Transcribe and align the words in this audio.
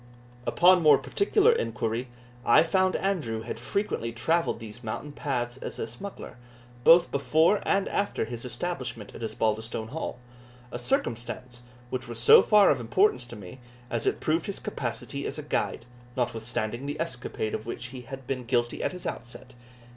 Upon 0.47 0.81
more 0.81 0.97
particular 0.97 1.51
inquiry, 1.51 2.07
I 2.43 2.63
found 2.63 2.95
Andrew 2.95 3.41
had 3.43 3.59
frequently 3.59 4.11
travelled 4.11 4.59
these 4.59 4.83
mountain 4.83 5.11
paths 5.11 5.57
as 5.57 5.77
a 5.77 5.85
smuggler, 5.85 6.37
both 6.83 7.11
before 7.11 7.61
and 7.67 7.87
after 7.87 8.25
his 8.25 8.43
establishment 8.43 9.13
at 9.13 9.21
Osbaldistone 9.21 9.89
Hall 9.89 10.17
a 10.71 10.79
circumstance 10.79 11.61
which 11.91 12.07
was 12.07 12.17
so 12.17 12.41
far 12.41 12.71
of 12.71 12.79
importance 12.79 13.27
to 13.27 13.35
me, 13.35 13.59
as 13.91 14.07
it 14.07 14.19
proved 14.19 14.47
his 14.47 14.59
capacity 14.59 15.27
as 15.27 15.37
a 15.37 15.43
guide, 15.43 15.85
notwithstanding 16.17 16.87
the 16.87 16.99
escapade 16.99 17.53
of 17.53 17.67
which 17.67 17.89
he 17.89 18.01
had 18.01 18.25
been 18.25 18.45
guilty 18.45 18.81
at 18.81 18.93
his 18.93 19.05
outset. 19.05 19.53